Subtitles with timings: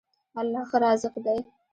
[0.39, 1.39] الله ښه رازق دی.